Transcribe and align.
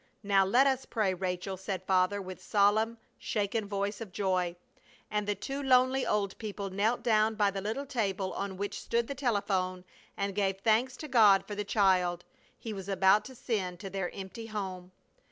"Now 0.23 0.43
let 0.43 0.65
us 0.65 0.87
pray, 0.87 1.13
Rachel!" 1.13 1.57
said 1.57 1.83
Father, 1.85 2.19
with 2.23 2.41
solemn, 2.41 2.97
shaken 3.19 3.67
voice 3.67 4.01
of 4.01 4.11
joy. 4.11 4.55
And 5.11 5.27
the 5.27 5.35
two 5.35 5.61
lonely 5.61 6.07
old 6.07 6.35
people 6.39 6.71
knelt 6.71 7.03
down 7.03 7.35
by 7.35 7.51
the 7.51 7.61
little 7.61 7.85
table 7.85 8.33
on 8.33 8.57
which 8.57 8.81
stood 8.81 9.05
the 9.05 9.13
telephone 9.13 9.85
and 10.17 10.33
gave 10.33 10.57
thanks 10.57 10.97
to 10.97 11.07
God 11.07 11.45
for 11.45 11.53
the 11.53 11.63
child 11.63 12.25
He 12.57 12.73
was 12.73 12.89
about 12.89 13.23
to 13.25 13.35
send 13.35 13.79
to 13.81 13.91
their 13.91 14.09
empty 14.09 14.47
home. 14.47 14.91